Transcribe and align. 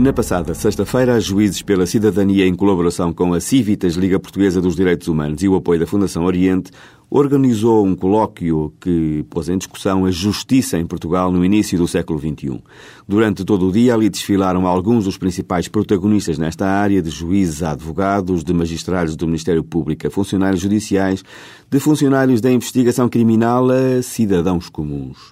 Na 0.00 0.14
passada 0.14 0.54
sexta-feira, 0.54 1.20
juízes 1.20 1.60
pela 1.60 1.84
cidadania, 1.84 2.46
em 2.46 2.54
colaboração 2.54 3.12
com 3.12 3.34
a 3.34 3.40
Civitas, 3.40 3.96
Liga 3.96 4.18
Portuguesa 4.18 4.58
dos 4.58 4.74
Direitos 4.74 5.08
Humanos 5.08 5.42
e 5.42 5.48
o 5.48 5.54
apoio 5.54 5.78
da 5.78 5.86
Fundação 5.86 6.24
Oriente, 6.24 6.70
organizou 7.10 7.84
um 7.84 7.94
colóquio 7.94 8.72
que 8.80 9.22
pôs 9.28 9.50
em 9.50 9.58
discussão 9.58 10.06
a 10.06 10.10
justiça 10.10 10.78
em 10.78 10.86
Portugal 10.86 11.30
no 11.30 11.44
início 11.44 11.76
do 11.76 11.86
século 11.86 12.18
XXI. 12.18 12.62
Durante 13.06 13.44
todo 13.44 13.68
o 13.68 13.72
dia, 13.72 13.92
ali 13.92 14.08
desfilaram 14.08 14.66
alguns 14.66 15.04
dos 15.04 15.18
principais 15.18 15.68
protagonistas 15.68 16.38
nesta 16.38 16.66
área, 16.66 17.02
de 17.02 17.10
juízes 17.10 17.62
a 17.62 17.72
advogados, 17.72 18.42
de 18.42 18.54
magistrados 18.54 19.14
do 19.14 19.26
Ministério 19.26 19.62
Público 19.62 20.06
a 20.06 20.10
funcionários 20.10 20.62
judiciais, 20.62 21.22
de 21.70 21.78
funcionários 21.78 22.40
da 22.40 22.50
investigação 22.50 23.06
criminal 23.06 23.68
a 23.68 24.00
cidadãos 24.00 24.70
comuns. 24.70 25.30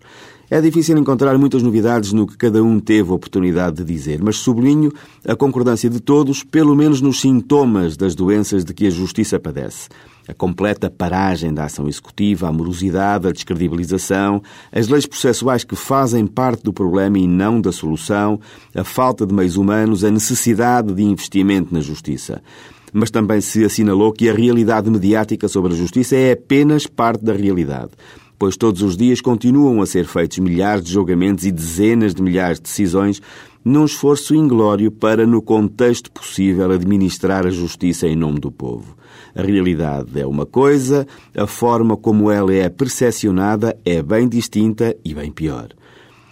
É 0.50 0.62
difícil 0.62 0.96
encontrar 0.96 1.36
muitas 1.36 1.62
novidades 1.62 2.14
no 2.14 2.26
que 2.26 2.34
cada 2.34 2.62
um 2.62 2.80
teve 2.80 3.10
a 3.10 3.14
oportunidade 3.14 3.76
de 3.76 3.84
dizer, 3.84 4.22
mas 4.22 4.36
sublinho 4.36 4.90
a 5.26 5.36
concordância 5.36 5.90
de 5.90 6.00
todos, 6.00 6.42
pelo 6.42 6.74
menos 6.74 7.02
nos 7.02 7.20
sintomas 7.20 7.98
das 7.98 8.14
doenças 8.14 8.64
de 8.64 8.72
que 8.72 8.86
a 8.86 8.90
justiça 8.90 9.38
padece. 9.38 9.90
A 10.26 10.32
completa 10.32 10.88
paragem 10.88 11.52
da 11.52 11.64
ação 11.64 11.86
executiva, 11.86 12.48
a 12.48 12.52
morosidade, 12.52 13.28
a 13.28 13.32
descredibilização, 13.32 14.42
as 14.72 14.88
leis 14.88 15.04
processuais 15.04 15.64
que 15.64 15.76
fazem 15.76 16.26
parte 16.26 16.62
do 16.62 16.72
problema 16.72 17.18
e 17.18 17.26
não 17.26 17.60
da 17.60 17.70
solução, 17.70 18.40
a 18.74 18.84
falta 18.84 19.26
de 19.26 19.34
meios 19.34 19.58
humanos, 19.58 20.02
a 20.02 20.10
necessidade 20.10 20.94
de 20.94 21.02
investimento 21.02 21.74
na 21.74 21.80
justiça 21.80 22.42
mas 22.90 23.10
também 23.10 23.38
se 23.42 23.62
assinalou 23.62 24.10
que 24.14 24.30
a 24.30 24.32
realidade 24.32 24.88
mediática 24.88 25.46
sobre 25.46 25.74
a 25.74 25.76
justiça 25.76 26.16
é 26.16 26.32
apenas 26.32 26.86
parte 26.86 27.22
da 27.22 27.34
realidade 27.34 27.90
pois 28.38 28.56
todos 28.56 28.82
os 28.82 28.96
dias 28.96 29.20
continuam 29.20 29.82
a 29.82 29.86
ser 29.86 30.06
feitos 30.06 30.38
milhares 30.38 30.84
de 30.84 30.92
julgamentos 30.92 31.44
e 31.44 31.50
dezenas 31.50 32.14
de 32.14 32.22
milhares 32.22 32.58
de 32.58 32.64
decisões 32.64 33.20
num 33.64 33.84
esforço 33.84 34.34
inglório 34.34 34.90
para, 34.90 35.26
no 35.26 35.42
contexto 35.42 36.10
possível, 36.10 36.70
administrar 36.70 37.46
a 37.46 37.50
justiça 37.50 38.06
em 38.06 38.16
nome 38.16 38.38
do 38.38 38.50
povo. 38.50 38.96
A 39.34 39.42
realidade 39.42 40.18
é 40.18 40.26
uma 40.26 40.46
coisa, 40.46 41.06
a 41.36 41.46
forma 41.46 41.96
como 41.96 42.30
ela 42.30 42.52
é 42.52 42.68
percepcionada 42.68 43.76
é 43.84 44.02
bem 44.02 44.28
distinta 44.28 44.96
e 45.04 45.14
bem 45.14 45.30
pior. 45.30 45.68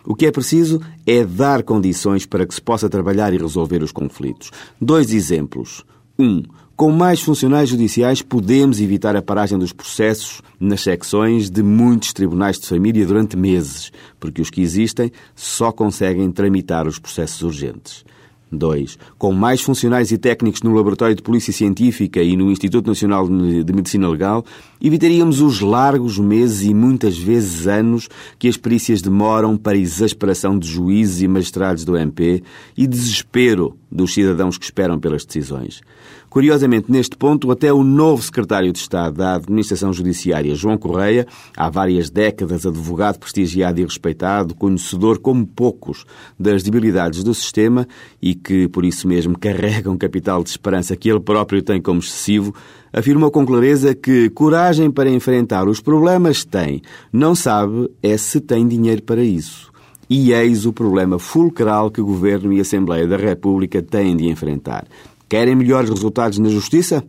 O 0.04 0.14
que 0.14 0.26
é 0.26 0.30
preciso 0.30 0.80
é 1.04 1.24
dar 1.24 1.64
condições 1.64 2.24
para 2.24 2.46
que 2.46 2.54
se 2.54 2.62
possa 2.62 2.88
trabalhar 2.88 3.34
e 3.34 3.38
resolver 3.38 3.82
os 3.82 3.90
conflitos. 3.90 4.52
Dois 4.80 5.12
exemplos. 5.12 5.84
Um, 6.18 6.42
com 6.76 6.92
mais 6.92 7.22
funcionários 7.22 7.70
judiciais, 7.70 8.20
podemos 8.20 8.82
evitar 8.82 9.16
a 9.16 9.22
paragem 9.22 9.58
dos 9.58 9.72
processos 9.72 10.42
nas 10.60 10.82
secções 10.82 11.48
de 11.48 11.62
muitos 11.62 12.12
tribunais 12.12 12.58
de 12.60 12.66
família 12.66 13.06
durante 13.06 13.34
meses, 13.34 13.90
porque 14.20 14.42
os 14.42 14.50
que 14.50 14.60
existem 14.60 15.10
só 15.34 15.72
conseguem 15.72 16.30
tramitar 16.30 16.86
os 16.86 16.98
processos 16.98 17.40
urgentes. 17.40 18.04
2. 18.52 18.98
Com 19.18 19.32
mais 19.32 19.60
funcionários 19.60 20.12
e 20.12 20.18
técnicos 20.18 20.62
no 20.62 20.72
Laboratório 20.72 21.16
de 21.16 21.22
Polícia 21.22 21.52
Científica 21.52 22.22
e 22.22 22.36
no 22.36 22.50
Instituto 22.50 22.86
Nacional 22.86 23.26
de 23.26 23.72
Medicina 23.72 24.08
Legal, 24.08 24.44
evitaríamos 24.80 25.40
os 25.40 25.60
largos 25.60 26.18
meses 26.18 26.62
e 26.62 26.72
muitas 26.72 27.18
vezes 27.18 27.66
anos 27.66 28.08
que 28.38 28.48
as 28.48 28.56
perícias 28.56 29.02
demoram 29.02 29.56
para 29.56 29.76
exasperação 29.76 30.58
de 30.58 30.68
juízes 30.68 31.22
e 31.22 31.28
magistrados 31.28 31.84
do 31.84 31.96
MP 31.96 32.42
e 32.76 32.86
desespero 32.86 33.76
dos 33.96 34.12
cidadãos 34.12 34.58
que 34.58 34.64
esperam 34.64 34.98
pelas 34.98 35.24
decisões. 35.24 35.80
Curiosamente, 36.28 36.92
neste 36.92 37.16
ponto, 37.16 37.50
até 37.50 37.72
o 37.72 37.82
novo 37.82 38.22
secretário 38.22 38.70
de 38.70 38.78
Estado 38.78 39.16
da 39.16 39.36
Administração 39.36 39.92
Judiciária, 39.92 40.54
João 40.54 40.76
Correia, 40.76 41.26
há 41.56 41.70
várias 41.70 42.10
décadas 42.10 42.66
advogado 42.66 43.18
prestigiado 43.18 43.80
e 43.80 43.84
respeitado, 43.84 44.54
conhecedor 44.54 45.18
como 45.18 45.46
poucos 45.46 46.04
das 46.38 46.62
debilidades 46.62 47.24
do 47.24 47.32
sistema 47.32 47.88
e 48.20 48.34
que, 48.34 48.68
por 48.68 48.84
isso 48.84 49.08
mesmo, 49.08 49.38
carrega 49.40 49.90
um 49.90 49.96
capital 49.96 50.42
de 50.44 50.50
esperança 50.50 50.94
que 50.94 51.08
ele 51.08 51.20
próprio 51.20 51.62
tem 51.62 51.80
como 51.80 52.00
excessivo, 52.00 52.54
afirmou 52.92 53.30
com 53.30 53.46
clareza 53.46 53.94
que 53.94 54.28
coragem 54.30 54.90
para 54.90 55.08
enfrentar 55.08 55.66
os 55.66 55.80
problemas 55.80 56.44
tem, 56.44 56.82
não 57.10 57.34
sabe 57.34 57.90
é 58.02 58.16
se 58.18 58.40
tem 58.40 58.68
dinheiro 58.68 59.02
para 59.02 59.24
isso. 59.24 59.74
E 60.08 60.32
eis 60.32 60.66
o 60.66 60.72
problema 60.72 61.18
fulcral 61.18 61.90
que 61.90 62.00
o 62.00 62.06
Governo 62.06 62.52
e 62.52 62.58
a 62.58 62.62
Assembleia 62.62 63.06
da 63.06 63.16
República 63.16 63.82
têm 63.82 64.16
de 64.16 64.28
enfrentar. 64.28 64.86
Querem 65.28 65.56
melhores 65.56 65.90
resultados 65.90 66.38
na 66.38 66.48
justiça? 66.48 67.04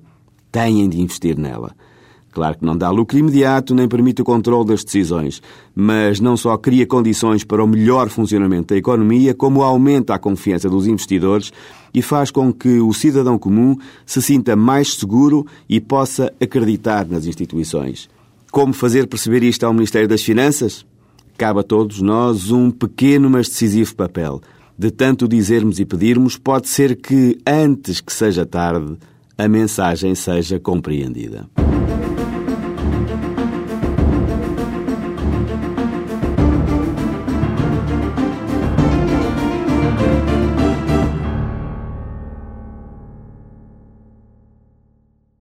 Têm 0.52 0.90
de 0.90 1.00
investir 1.00 1.38
nela. 1.38 1.76
Claro 2.32 2.58
que 2.60 2.66
não 2.66 2.78
dá 2.78 2.92
lucro 2.92 3.18
imediato 3.18 3.74
nem 3.74 3.88
permite 3.88 4.22
o 4.22 4.26
controle 4.26 4.68
das 4.68 4.84
decisões, 4.84 5.42
mas 5.74 6.20
não 6.20 6.38
só 6.38 6.56
cria 6.56 6.86
condições 6.86 7.44
para 7.44 7.64
o 7.64 7.68
melhor 7.68 8.10
funcionamento 8.10 8.76
da 8.76 8.78
economia, 8.78 9.34
como 9.34 9.64
aumenta 9.64 10.14
a 10.14 10.20
confiança 10.20 10.70
dos 10.70 10.86
investidores 10.86 11.52
e 11.94 12.02
faz 12.02 12.30
com 12.30 12.54
que 12.54 12.80
o 12.80 12.94
cidadão 12.94 13.40
comum 13.40 13.76
se 14.06 14.22
sinta 14.22 14.56
mais 14.56 14.94
seguro 14.94 15.48
e 15.68 15.80
possa 15.80 16.32
acreditar 16.40 17.08
nas 17.08 17.26
instituições. 17.26 18.08
Como 18.52 18.72
fazer 18.72 19.08
perceber 19.08 19.42
isto 19.42 19.66
ao 19.66 19.74
Ministério 19.74 20.08
das 20.08 20.22
Finanças? 20.22 20.86
Cabe 21.38 21.60
a 21.60 21.64
todos 21.64 22.02
nós 22.02 22.50
um 22.50 22.72
pequeno 22.72 23.30
mas 23.30 23.48
decisivo 23.48 23.96
papel 23.96 24.42
de 24.78 24.92
tanto 24.92 25.28
dizermos 25.28 25.80
e 25.80 25.86
pedirmos, 25.86 26.38
pode 26.38 26.68
ser 26.68 26.96
que, 26.98 27.40
antes 27.46 28.00
que 28.00 28.14
seja 28.14 28.46
tarde, 28.46 28.96
a 29.38 29.48
mensagem 29.48 30.14
seja 30.14 30.60
compreendida. 30.60 31.48